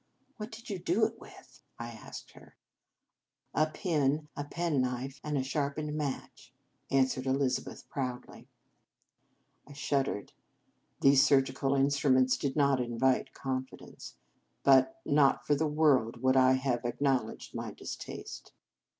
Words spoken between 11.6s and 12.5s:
instru ments